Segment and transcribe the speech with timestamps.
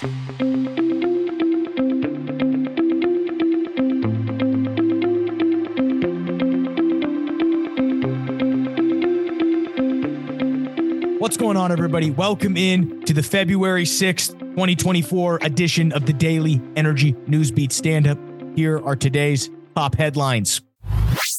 [0.00, 0.06] What's
[11.36, 12.12] going on, everybody?
[12.12, 18.18] Welcome in to the February 6th, 2024 edition of the Daily Energy Newsbeat Stand Up.
[18.54, 20.60] Here are today's top headlines.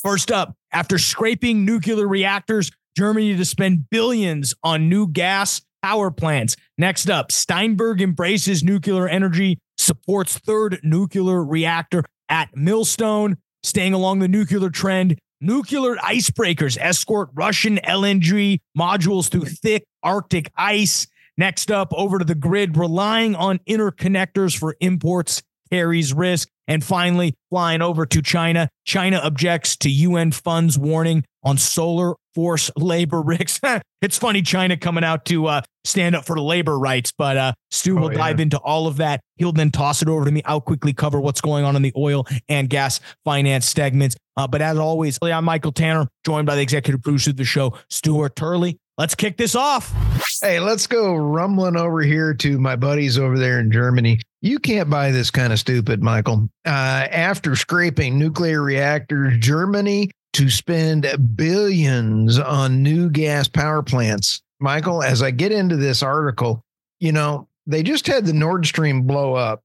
[0.03, 6.55] First up, after scraping nuclear reactors, Germany to spend billions on new gas power plants.
[6.77, 13.37] Next up, Steinberg embraces nuclear energy, supports third nuclear reactor at Millstone.
[13.63, 21.07] Staying along the nuclear trend, nuclear icebreakers escort Russian LNG modules through thick Arctic ice.
[21.37, 26.49] Next up, over to the grid, relying on interconnectors for imports carries risk.
[26.67, 32.71] And finally, flying over to China, China objects to UN funds warning on solar force
[32.75, 33.59] labor risks.
[34.01, 37.53] it's funny, China coming out to uh, stand up for the labor rights, but uh,
[37.71, 38.17] Stu oh, will yeah.
[38.17, 39.21] dive into all of that.
[39.37, 40.41] He'll then toss it over to me.
[40.45, 44.15] I'll quickly cover what's going on in the oil and gas finance segments.
[44.37, 47.77] Uh, but as always, I'm Michael Tanner, joined by the executive producer of the show,
[47.89, 48.77] Stuart Turley.
[48.97, 49.93] Let's kick this off.
[50.41, 54.19] Hey, let's go rumbling over here to my buddies over there in Germany.
[54.41, 56.49] You can't buy this kind of stupid, Michael.
[56.65, 64.41] Uh, after scraping nuclear reactors, Germany to spend billions on new gas power plants.
[64.59, 66.63] Michael, as I get into this article,
[66.99, 69.63] you know, they just had the Nord Stream blow up.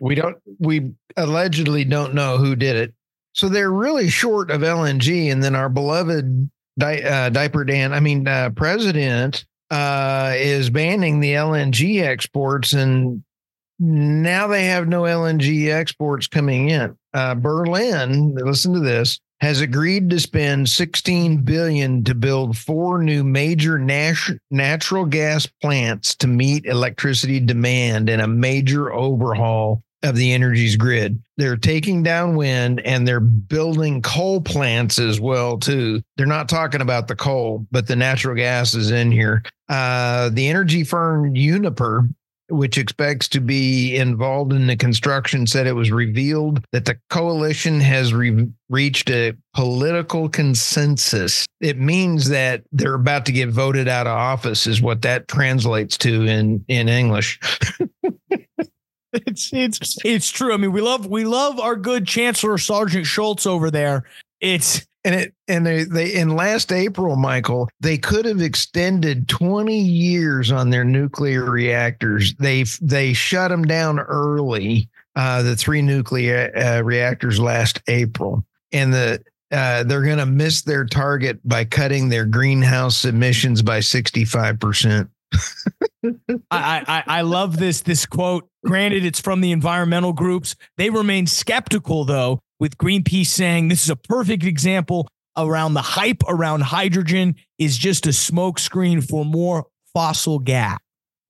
[0.00, 2.94] We don't, we allegedly don't know who did it.
[3.34, 5.30] So they're really short of LNG.
[5.30, 11.20] And then our beloved Di- uh, Diaper Dan, I mean, uh, president uh, is banning
[11.20, 13.22] the LNG exports, and
[13.78, 16.96] now they have no LNG exports coming in.
[17.12, 23.22] Uh, Berlin, listen to this, has agreed to spend 16 billion to build four new
[23.22, 30.32] major nat- natural gas plants to meet electricity demand and a major overhaul of the
[30.32, 31.20] energy's grid.
[31.36, 36.02] They're taking down wind and they're building coal plants as well too.
[36.16, 39.42] They're not talking about the coal, but the natural gas is in here.
[39.68, 42.08] Uh, the energy firm Uniper,
[42.48, 47.80] which expects to be involved in the construction, said it was revealed that the coalition
[47.80, 51.46] has re- reached a political consensus.
[51.60, 55.98] It means that they're about to get voted out of office, is what that translates
[55.98, 57.38] to in in English.
[59.12, 60.52] it's it's it's true.
[60.52, 64.04] I mean, we love we love our good Chancellor Sergeant Schultz over there.
[64.40, 69.78] It's and it and they, they in last April, Michael, they could have extended 20
[69.78, 72.34] years on their nuclear reactors.
[72.34, 74.88] They they shut them down early.
[75.16, 80.62] Uh, the three nuclear uh, reactors last April, and the uh, they're going to miss
[80.62, 85.10] their target by cutting their greenhouse emissions by 65 percent.
[86.04, 88.48] I, I I love this this quote.
[88.64, 90.56] Granted, it's from the environmental groups.
[90.76, 96.22] They remain skeptical though, with Greenpeace saying this is a perfect example around the hype
[96.26, 100.78] around hydrogen is just a smokescreen for more fossil gas.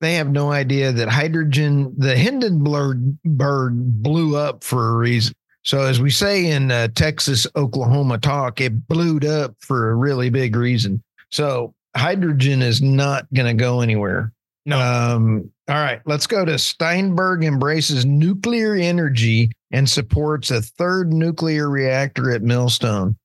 [0.01, 5.33] They have no idea that hydrogen, the Hindenburg bird blew up for a reason.
[5.63, 10.29] So, as we say in uh, Texas, Oklahoma talk, it blew up for a really
[10.29, 11.03] big reason.
[11.31, 14.31] So, hydrogen is not going to go anywhere.
[14.65, 14.79] No.
[14.79, 21.69] Um, all right, let's go to Steinberg embraces nuclear energy and supports a third nuclear
[21.69, 23.17] reactor at Millstone.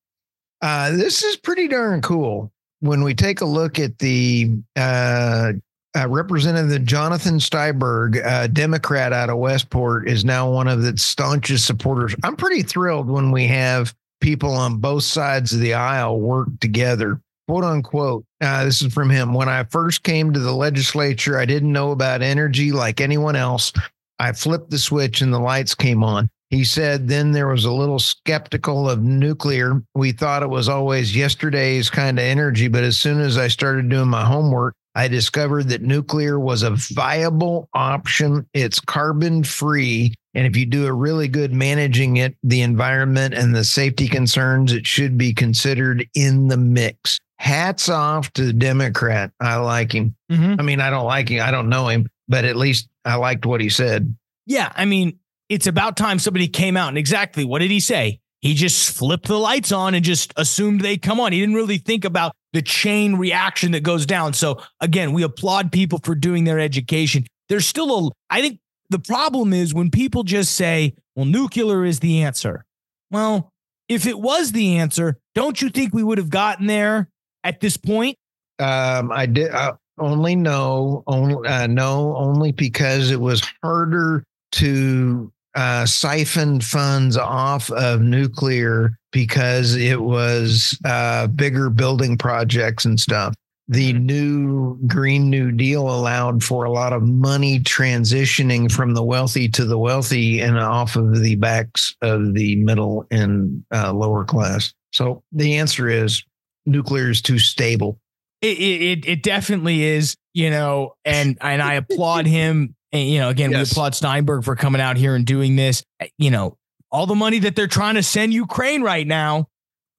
[0.61, 2.53] Uh, this is pretty darn cool.
[2.81, 5.53] When we take a look at the uh,
[5.97, 11.67] uh, Representative Jonathan Steinberg, a Democrat out of Westport, is now one of the staunchest
[11.67, 12.15] supporters.
[12.23, 17.21] I'm pretty thrilled when we have people on both sides of the aisle work together
[17.49, 18.25] quote unquote.
[18.41, 19.35] Uh, this is from him.
[19.35, 23.73] When I first came to the legislature, I didn't know about energy like anyone else.
[24.19, 26.31] I flipped the switch and the lights came on.
[26.55, 29.83] He said, then there was a little skeptical of nuclear.
[29.97, 32.69] We thought it was always yesterday's kind of energy.
[32.69, 36.71] But as soon as I started doing my homework, I discovered that nuclear was a
[36.71, 38.47] viable option.
[38.55, 40.15] It's carbon free.
[40.35, 44.73] And if you do a really good managing it, the environment and the safety concerns,
[44.73, 49.33] it should be considered in the mix hats off to the Democrat.
[49.41, 50.15] I like him.
[50.31, 50.55] Mm-hmm.
[50.61, 51.43] I mean, I don't like him.
[51.43, 54.15] I don't know him, but at least I liked what he said.
[54.47, 54.71] Yeah.
[54.77, 55.19] I mean,
[55.55, 58.19] it's about time somebody came out and exactly what did he say?
[58.41, 61.33] He just flipped the lights on and just assumed they'd come on.
[61.33, 64.35] He didn't really think about the chain reaction that goes down.
[64.35, 67.25] So again, we applaud people for doing their education.
[67.49, 68.59] There's still a, I think
[68.91, 72.65] the problem is when people just say, well, nuclear is the answer.
[73.11, 73.51] Well,
[73.89, 77.09] if it was the answer, don't you think we would have gotten there
[77.45, 78.17] at this point?
[78.59, 79.53] Um, I did.
[79.53, 87.17] Uh, only know only uh, no, only because it was harder to uh, siphon funds
[87.17, 93.35] off of nuclear because it was uh, bigger building projects and stuff.
[93.69, 94.07] The Hmm.
[94.07, 99.65] new Green New Deal allowed for a lot of money transitioning from the wealthy to
[99.65, 104.75] the wealthy and off of the backs of the middle and uh, lower class.
[104.93, 106.23] So the answer is
[106.67, 107.99] nuclear is too stable.
[108.43, 112.75] It, it it definitely is, you know, and and I applaud him.
[112.95, 113.69] And, you know, again, Yes.
[113.69, 115.83] we applaud Steinberg for coming out here and doing this.
[116.17, 116.57] You know,
[116.93, 119.49] all the money that they're trying to send Ukraine right now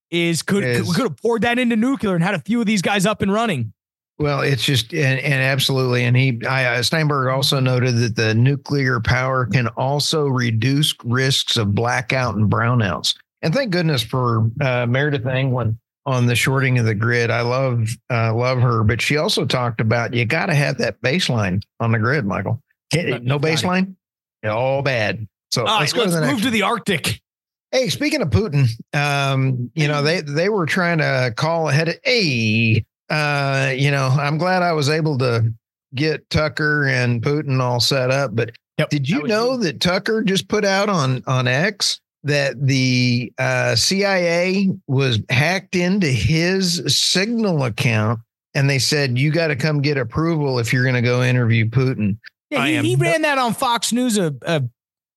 [0.09, 2.65] is could Is- we could have poured that into nuclear and had a few of
[2.65, 3.73] these guys up and running.
[4.17, 8.33] Well, it's just and, and absolutely, and he I, uh, Steinberg also noted that the
[8.33, 13.13] nuclear power can also reduce risks of blackout and brownouts.
[13.41, 17.29] And thank goodness for uh, Meredith Angwin on the shorting of the grid.
[17.29, 21.01] I love uh, love her, but she also talked about you got to have that
[21.01, 22.61] baseline on the grid, Michael.
[22.91, 23.95] Can't- No baseline,
[24.43, 25.27] all bad.
[25.51, 26.33] So All let's right, go let's to the next.
[26.33, 27.21] move to the Arctic.
[27.71, 31.95] Hey, speaking of Putin, um, you know, they they were trying to call ahead of
[32.03, 35.53] hey, uh, you know, I'm glad I was able to
[35.93, 38.35] get Tucker and Putin all set up.
[38.35, 42.55] But Yep, did you was know that Tucker just put out on on X that
[42.65, 48.19] the uh, CIA was hacked into his Signal account
[48.53, 51.65] and they said you got to come get approval if you're going to go interview
[51.69, 52.17] Putin.
[52.49, 54.61] Yeah, I he, am he no- ran that on Fox News uh, uh,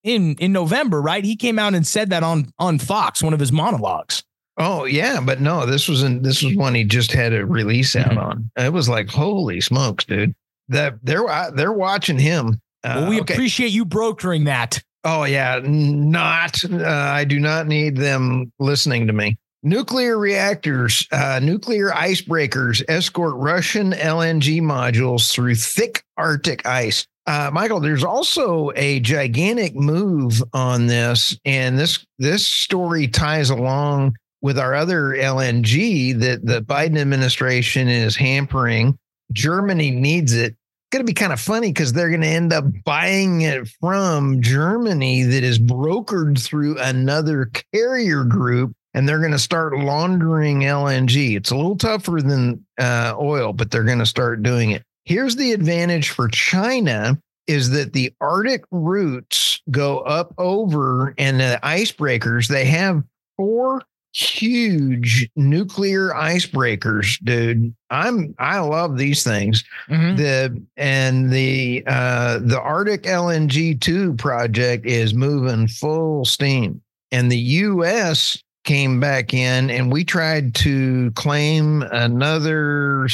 [0.04, 1.24] in in November, right?
[1.24, 4.22] He came out and said that on on Fox, one of his monologues.
[4.56, 7.94] Oh yeah, but no, this was in this was one he just had a release
[7.94, 8.22] out Mhm.
[8.22, 8.50] on.
[8.56, 10.34] It was like holy smokes, dude.
[10.68, 12.60] That they're uh, they're watching him.
[12.84, 13.34] Uh, well, we okay.
[13.34, 14.80] appreciate you brokering that.
[15.04, 16.62] oh yeah, not.
[16.64, 19.36] Uh, I do not need them listening to me.
[19.64, 27.06] Nuclear reactors, uh, nuclear icebreakers escort Russian LNG modules through thick Arctic ice.
[27.28, 34.16] Uh, Michael, there's also a gigantic move on this, and this this story ties along
[34.40, 38.98] with our other LNG that the Biden administration is hampering.
[39.30, 40.52] Germany needs it.
[40.52, 40.56] It's
[40.90, 44.40] Going to be kind of funny because they're going to end up buying it from
[44.40, 51.36] Germany that is brokered through another carrier group, and they're going to start laundering LNG.
[51.36, 54.82] It's a little tougher than uh, oil, but they're going to start doing it.
[55.08, 61.58] Here's the advantage for China is that the Arctic routes go up over and the
[61.62, 63.02] icebreakers, they have
[63.38, 63.80] four
[64.12, 67.74] huge nuclear icebreakers, dude.
[67.88, 69.64] I'm I love these things.
[69.88, 70.18] Mhm.
[70.18, 76.82] The and the uh the Arctic LNG 2 project is moving full steam.
[77.12, 83.08] And the US came back in and we tried to claim another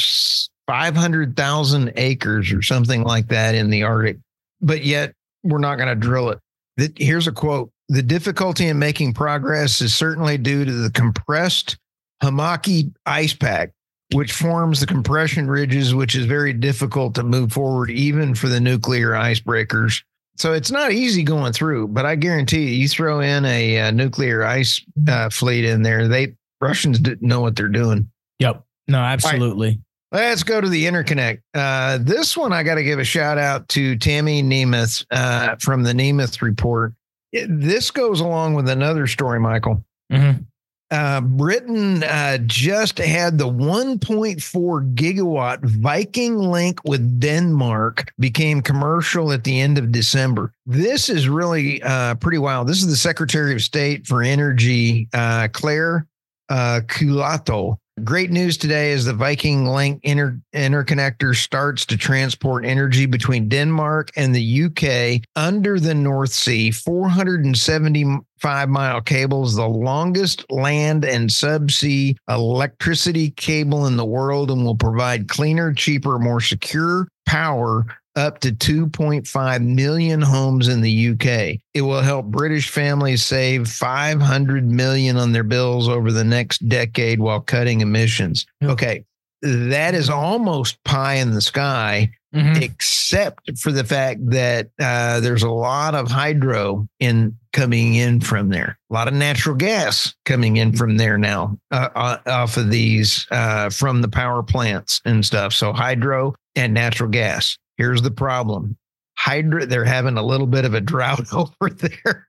[0.67, 4.17] 500,000 acres or something like that in the Arctic.
[4.61, 5.13] But yet
[5.43, 6.93] we're not going to drill it.
[6.97, 7.71] Here's a quote.
[7.89, 11.77] The difficulty in making progress is certainly due to the compressed
[12.21, 13.71] hummocky ice pack,
[14.13, 18.59] which forms the compression ridges, which is very difficult to move forward, even for the
[18.59, 20.01] nuclear icebreakers.
[20.37, 23.91] So it's not easy going through, but I guarantee you, you throw in a, uh
[23.91, 28.09] nuclear ice uh, fleet in there, they Russians didn't know what they're doing.
[28.39, 28.63] Yep.
[28.87, 29.79] No, absolutely.
[30.11, 31.41] Let's go to the interconnect.
[31.53, 35.83] Uh, this one, I got to give a shout out to Tammy Nemeth uh, from
[35.83, 36.93] the Nemeth report.
[37.31, 39.83] It- this goes along with another story, Michael.
[40.11, 40.45] Mhm.
[40.91, 49.43] Uh, Britain uh, just had the 1.4 gigawatt Viking link with Denmark became commercial at
[49.43, 50.53] the end of December.
[50.67, 52.67] This is really uh, pretty wild.
[52.67, 56.05] This is the Secretary of State for Energy, uh, Claire
[56.49, 57.77] uh, Culato.
[58.03, 64.11] Great news today is the Viking Link inter- interconnector starts to transport energy between Denmark
[64.17, 66.71] and the UK under the North Sea.
[66.71, 74.75] 475 mile cables, the longest land and subsea electricity cable in the world, and will
[74.75, 81.59] provide cleaner, cheaper, more secure power up to 2.5 million homes in the UK.
[81.73, 87.19] It will help British families save 500 million on their bills over the next decade
[87.19, 88.45] while cutting emissions.
[88.63, 89.03] Okay.
[89.41, 92.61] That is almost pie in the sky, Mhm.
[92.61, 98.49] except for the fact that uh, there's a lot of hydro in coming in from
[98.49, 102.69] there, a lot of natural gas coming in from there now, uh, uh, off of
[102.71, 105.53] these uh, from the power plants and stuff.
[105.53, 107.57] So hydro and natural gas.
[107.77, 108.77] Here's the problem.
[109.17, 112.27] Hydro, they're having a little bit of a drought over there.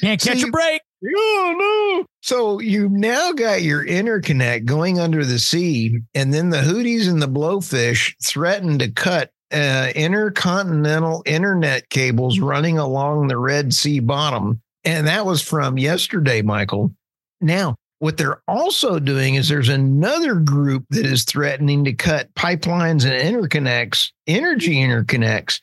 [0.00, 0.82] Can't So catch a break.
[1.04, 1.54] Oh
[2.00, 2.06] no.
[2.22, 7.22] So you've now got your interconnect going under the sea, and then the Houthis and
[7.22, 14.60] the blowfish threaten to cut uh, intercontinental internet cables running along the Red Sea bottom.
[14.84, 16.92] And that was from yesterday, Michael.
[17.40, 23.04] Now, what they're also doing is there's another group that is threatening to cut pipelines
[23.04, 25.60] and interconnects, energy interconnects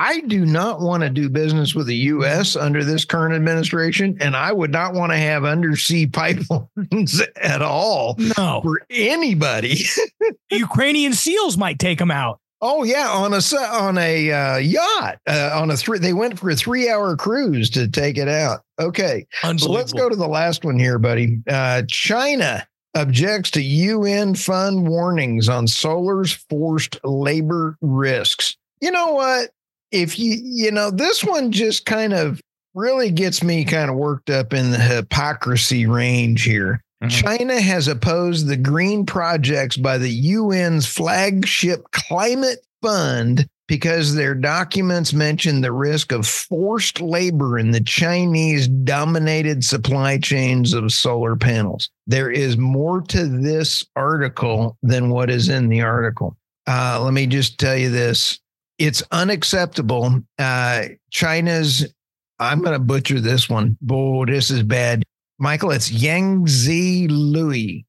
[0.00, 2.54] I do not want to do business with the U.S.
[2.54, 8.14] under this current administration, and I would not want to have undersea pipelines at all.
[8.36, 9.86] No, for anybody.
[10.52, 12.38] Ukrainian SEALs might take them out.
[12.60, 15.98] Oh yeah, on a on a uh, yacht, uh, on a three.
[15.98, 18.60] They went for a three-hour cruise to take it out.
[18.80, 19.26] Okay,
[19.58, 21.40] so let's go to the last one here, buddy.
[21.48, 28.56] Uh, China objects to UN fund warnings on solar's forced labor risks.
[28.80, 29.50] You know what?
[29.90, 32.40] if you you know this one just kind of
[32.74, 36.82] really gets me kind of worked up in the hypocrisy range here.
[37.02, 37.08] Mm-hmm.
[37.08, 45.12] China has opposed the green projects by the UN's flagship climate fund because their documents
[45.12, 51.90] mention the risk of forced labor in the Chinese dominated supply chains of solar panels.
[52.06, 56.36] There is more to this article than what is in the article.
[56.66, 58.40] Uh, let me just tell you this
[58.78, 60.22] it's unacceptable.
[60.38, 61.92] Uh, China's,
[62.38, 63.76] I'm going to butcher this one.
[63.80, 65.02] Boy, this is bad.
[65.38, 67.84] Michael, it's Yang Zi Lui.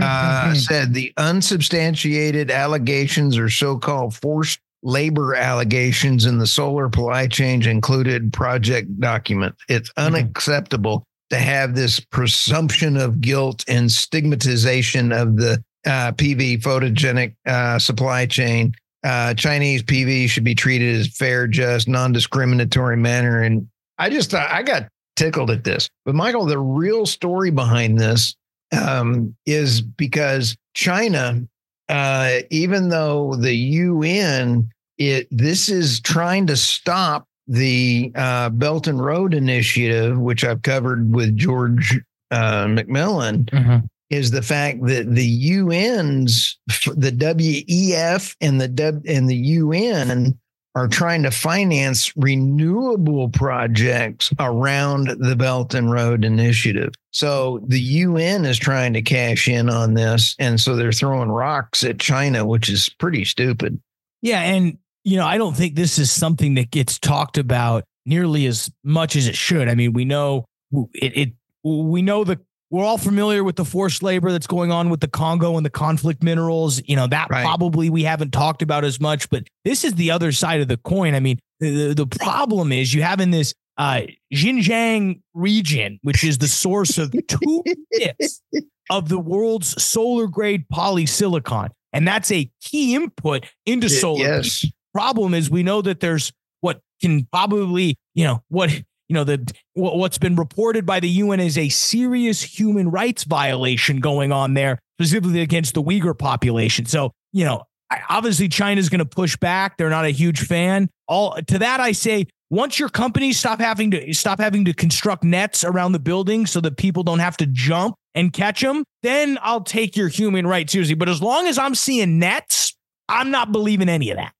[0.00, 7.66] Uh, said the unsubstantiated allegations or so-called forced labor allegations in the solar supply chain
[7.66, 9.54] included project document.
[9.68, 10.14] It's mm-hmm.
[10.14, 17.78] unacceptable to have this presumption of guilt and stigmatization of the uh, PV photogenic uh,
[17.78, 23.42] supply chain uh, Chinese PV should be treated as fair, just, non-discriminatory manner.
[23.42, 23.68] And
[23.98, 24.88] I just I got
[25.22, 25.88] tickled at this.
[26.04, 28.34] But Michael, the real story behind this
[28.76, 31.46] um, is because China,
[31.88, 39.04] uh, even though the UN, it this is trying to stop the uh, Belt and
[39.04, 42.00] Road Initiative, which I've covered with George
[42.30, 43.44] uh, McMillan.
[43.44, 46.58] Mm-hmm is the fact that the UN's
[46.94, 50.38] the WEF and the w, and the UN
[50.74, 56.94] are trying to finance renewable projects around the Belt and Road Initiative.
[57.10, 61.84] So the UN is trying to cash in on this and so they're throwing rocks
[61.84, 63.80] at China which is pretty stupid.
[64.22, 68.46] Yeah, and you know, I don't think this is something that gets talked about nearly
[68.46, 69.68] as much as it should.
[69.68, 70.46] I mean, we know
[70.94, 71.32] it, it
[71.64, 72.40] we know the
[72.72, 75.70] we're all familiar with the forced labor that's going on with the Congo and the
[75.70, 76.80] conflict minerals.
[76.86, 77.44] You know, that right.
[77.44, 80.78] probably we haven't talked about as much, but this is the other side of the
[80.78, 81.14] coin.
[81.14, 84.00] I mean, the, the problem is you have in this uh,
[84.32, 87.62] Xinjiang region, which is the source of two
[87.94, 88.40] fifths
[88.88, 91.68] of the world's solar grade polysilicon.
[91.92, 94.20] And that's a key input into solar.
[94.20, 94.64] Yes.
[94.94, 98.70] Problem is, we know that there's what can probably, you know, what
[99.12, 104.00] you know, the what's been reported by the UN is a serious human rights violation
[104.00, 106.86] going on there, specifically against the Uyghur population.
[106.86, 107.64] So, you know,
[108.08, 109.76] obviously China's going to push back.
[109.76, 110.88] They're not a huge fan.
[111.08, 115.24] All to that I say, once your companies stop having to stop having to construct
[115.24, 119.38] nets around the building so that people don't have to jump and catch them, then
[119.42, 120.94] I'll take your human rights seriously.
[120.94, 122.74] But as long as I'm seeing nets,
[123.10, 124.32] I'm not believing any of that.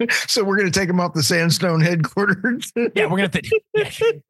[0.10, 2.72] so we're going to take them off the sandstone headquarters.
[2.94, 3.60] yeah, we're going to.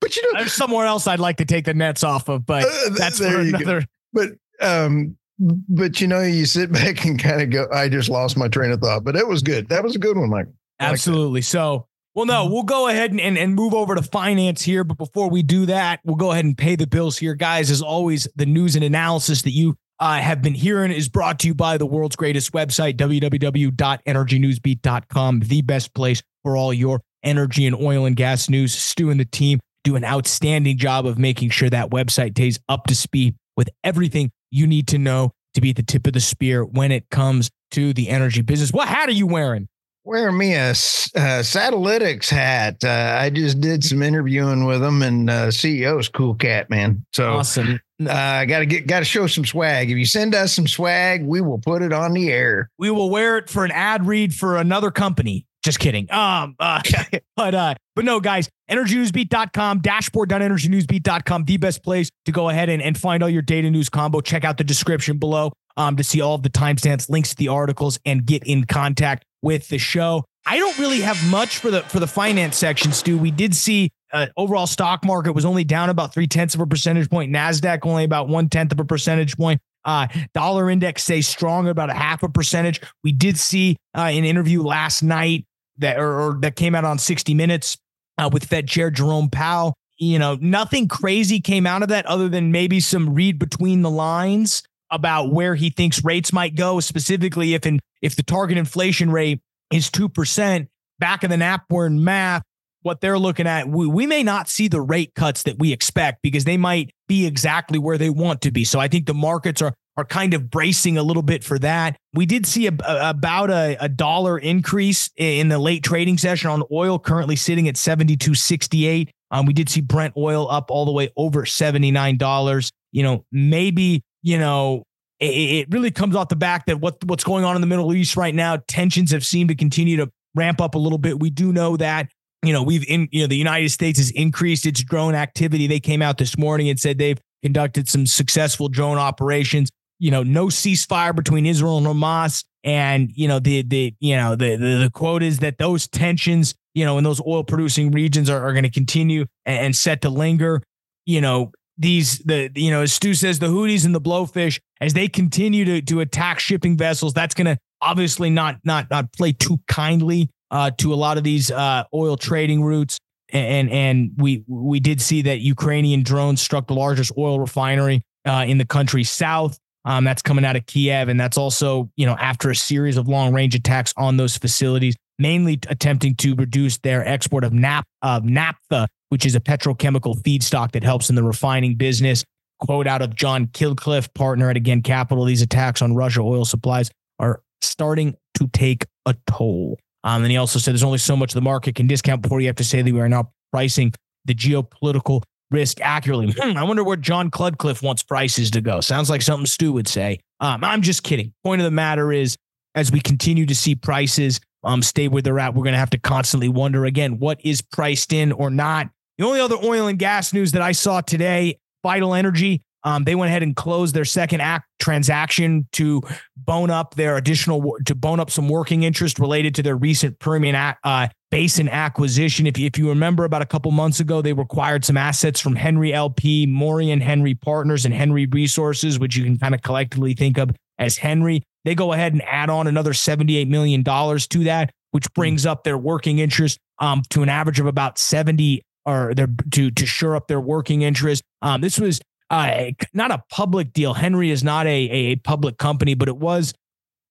[0.00, 2.64] but you know, there's somewhere else I'd like to take the nets off of, but
[2.64, 3.80] uh, that's for another.
[3.80, 3.86] Go.
[4.12, 4.30] But
[4.60, 7.68] um, but you know, you sit back and kind of go.
[7.72, 9.68] I just lost my train of thought, but it was good.
[9.68, 10.46] That was a good one, Mike.
[10.80, 11.42] Absolutely.
[11.42, 11.86] so.
[12.14, 14.82] Well, no, we'll go ahead and, and, and move over to finance here.
[14.82, 17.36] But before we do that, we'll go ahead and pay the bills here.
[17.36, 21.38] Guys, as always, the news and analysis that you uh, have been hearing is brought
[21.40, 27.66] to you by the world's greatest website, www.energynewsbeat.com, the best place for all your energy
[27.66, 28.74] and oil and gas news.
[28.74, 32.86] Stu and the team do an outstanding job of making sure that website stays up
[32.86, 36.20] to speed with everything you need to know to be at the tip of the
[36.20, 38.72] spear when it comes to the energy business.
[38.72, 39.68] What hat are you wearing?
[40.04, 42.82] Wearing me a uh, Satelytics hat.
[42.82, 47.04] Uh, I just did some interviewing with them, and uh, CEO's cool cat, man.
[47.12, 47.80] So awesome.
[48.00, 49.90] Uh, got to get, got to show some swag.
[49.90, 52.70] If you send us some swag, we will put it on the air.
[52.78, 55.46] We will wear it for an ad read for another company.
[55.64, 56.10] Just kidding.
[56.12, 56.80] Um, uh,
[57.36, 62.96] but uh, but no, guys, energynewsbeat.com, dashboard.energynewsbeat.com, the best place to go ahead and, and
[62.96, 64.20] find all your data news combo.
[64.20, 67.48] Check out the description below um, to see all of the timestamps, links to the
[67.48, 70.24] articles, and get in contact with the show.
[70.46, 73.18] I don't really have much for the for the finance section, Stu.
[73.18, 76.66] We did see uh, overall stock market was only down about three tenths of a
[76.66, 77.32] percentage point.
[77.32, 79.60] Nasdaq only about one tenth of a percentage point.
[79.84, 82.80] Uh, dollar index stays strong about a half a percentage.
[83.04, 85.46] We did see uh, an interview last night
[85.78, 87.78] that or, or that came out on 60 Minutes
[88.18, 89.74] uh, with Fed Chair Jerome Powell.
[89.98, 93.90] You know, nothing crazy came out of that other than maybe some read between the
[93.90, 99.10] lines about where he thinks rates might go, specifically if in if the target inflation
[99.10, 99.40] rate
[99.72, 100.68] is two percent.
[100.98, 102.42] Back of the napkin math,
[102.88, 106.22] what they're looking at, we, we may not see the rate cuts that we expect
[106.22, 108.64] because they might be exactly where they want to be.
[108.64, 111.96] So I think the markets are are kind of bracing a little bit for that.
[112.14, 116.50] We did see a, a, about a, a dollar increase in the late trading session
[116.50, 119.08] on oil, currently sitting at 72.68.
[119.32, 122.70] Um, we did see Brent oil up all the way over $79.
[122.92, 124.84] You know, maybe, you know,
[125.18, 127.92] it, it really comes off the back that what what's going on in the Middle
[127.92, 131.18] East right now, tensions have seemed to continue to ramp up a little bit.
[131.18, 132.08] We do know that
[132.44, 135.66] you know, we've in, you know, the United States has increased its drone activity.
[135.66, 139.70] They came out this morning and said they've conducted some successful drone operations.
[139.98, 142.44] You know, no ceasefire between Israel and Hamas.
[142.62, 146.54] And, you know, the, the, you know, the, the, the quote is that those tensions,
[146.74, 150.02] you know, in those oil producing regions are, are going to continue and, and set
[150.02, 150.62] to linger.
[151.06, 154.92] You know, these, the, you know, as Stu says, the Houthis and the blowfish, as
[154.92, 159.32] they continue to, to attack shipping vessels, that's going to obviously not, not, not play
[159.32, 162.98] too kindly uh, to a lot of these uh, oil trading routes.
[163.30, 168.44] And and we we did see that Ukrainian drones struck the largest oil refinery uh,
[168.48, 169.58] in the country south.
[169.84, 173.06] Um, that's coming out of Kiev, and that's also you know after a series of
[173.06, 178.24] long range attacks on those facilities, mainly attempting to reduce their export of nap of
[178.24, 182.24] naphtha, which is a petrochemical feedstock that helps in the refining business.
[182.60, 186.90] Quote out of John Killcliffe, partner at Again Capital: These attacks on Russia oil supplies
[187.18, 189.78] are starting to take a toll.
[190.04, 192.46] Um, and he also said there's only so much the market can discount before you
[192.46, 193.92] have to say that we are now pricing
[194.24, 196.34] the geopolitical risk accurately.
[196.38, 198.80] Hmm, I wonder where John Cludcliffe wants prices to go.
[198.80, 200.20] Sounds like something Stu would say.
[200.40, 201.32] Um, I'm just kidding.
[201.42, 202.36] Point of the matter is,
[202.74, 205.90] as we continue to see prices um, stay where they're at, we're going to have
[205.90, 208.88] to constantly wonder again what is priced in or not.
[209.16, 213.14] The only other oil and gas news that I saw today, Vital Energy um, they
[213.14, 216.00] went ahead and closed their second act transaction to
[216.36, 220.54] bone up their additional to bone up some working interest related to their recent Permian
[220.54, 222.46] uh, Basin acquisition.
[222.46, 225.56] If you, if you remember, about a couple months ago, they required some assets from
[225.56, 230.14] Henry LP, Maury Moriah Henry Partners, and Henry Resources, which you can kind of collectively
[230.14, 231.42] think of as Henry.
[231.64, 235.20] They go ahead and add on another $78 million to that, which hmm.
[235.20, 239.70] brings up their working interest um, to an average of about 70 or their to
[239.70, 241.22] to shore up their working interest.
[241.42, 243.94] Um, this was uh, not a public deal.
[243.94, 246.52] Henry is not a, a public company, but it was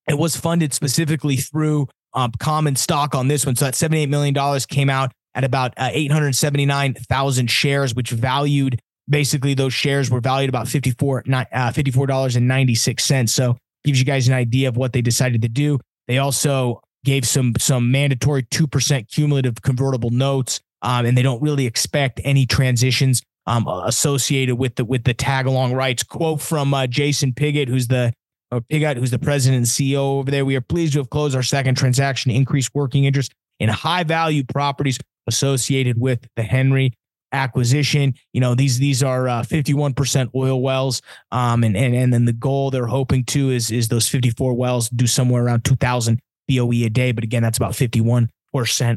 [0.08, 3.56] it was funded specifically through um, common stock on this one.
[3.56, 6.94] So that seventy eight million dollars came out at about uh, eight hundred seventy nine
[6.94, 11.72] thousand shares, which valued basically those shares were valued about 54 uh,
[12.06, 13.06] dollars and ninety six.
[13.26, 15.80] So gives you guys an idea of what they decided to do.
[16.08, 20.60] They also gave some some mandatory two percent cumulative convertible notes.
[20.84, 25.48] Um, and they don't really expect any transitions um, associated with the with the tag
[25.48, 26.04] along rights.
[26.04, 28.14] Quote from uh, Jason Pigott, who's the
[28.52, 30.46] or Pigott, who's the president and CEO over there.
[30.46, 34.04] We are pleased to have closed our second transaction to increase working interest in high
[34.04, 36.94] value properties associated with the Henry
[37.32, 38.14] acquisition.
[38.34, 41.02] You know, these these are uh, 51% oil wells.
[41.32, 44.90] Um, and, and and then the goal they're hoping to is is those 54 wells
[44.90, 47.12] do somewhere around 2000 BOE a day.
[47.14, 48.30] But again, that's about 51%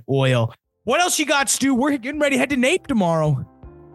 [0.09, 0.55] oil.
[0.85, 1.75] What else you got, Stu?
[1.75, 3.47] We're getting ready to head to NAPE tomorrow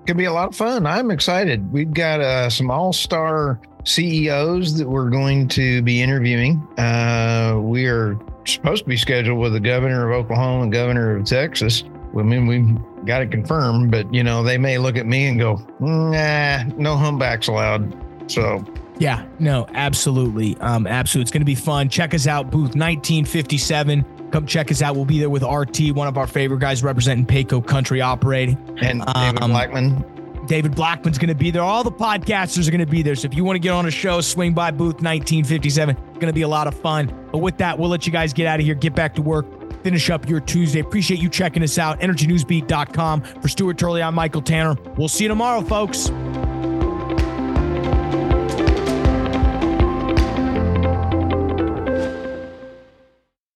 [0.05, 0.85] could be a lot of fun.
[0.85, 1.71] I'm excited.
[1.71, 6.67] We've got uh, some all star CEOs that we're going to be interviewing.
[6.77, 11.25] Uh, we are supposed to be scheduled with the governor of Oklahoma and governor of
[11.25, 11.83] Texas.
[12.17, 15.39] I mean, we've got it confirmed, but you know, they may look at me and
[15.39, 17.93] go, nah, no humebacks allowed.
[18.31, 18.63] So,
[18.97, 20.57] yeah, no, absolutely.
[20.57, 21.23] Um, absolutely.
[21.23, 21.89] It's going to be fun.
[21.89, 24.05] Check us out, booth 1957.
[24.35, 24.97] Come check us out.
[24.97, 28.57] We'll be there with RT, one of our favorite guys representing Payco Country Operating.
[28.81, 30.45] And David um, Blackman.
[30.45, 31.61] David Blackman's going to be there.
[31.61, 33.15] All the podcasters are going to be there.
[33.15, 35.95] So if you want to get on a show, swing by booth 1957.
[35.95, 37.29] It's going to be a lot of fun.
[37.31, 39.45] But with that, we'll let you guys get out of here, get back to work,
[39.83, 40.81] finish up your Tuesday.
[40.81, 42.01] Appreciate you checking us out.
[42.01, 43.21] EnergyNewsBeat.com.
[43.21, 44.75] For Stuart Turley, I'm Michael Tanner.
[44.97, 46.09] We'll see you tomorrow, folks.